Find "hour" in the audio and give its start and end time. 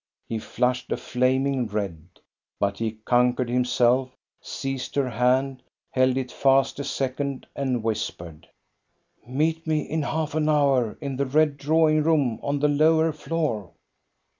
10.49-10.97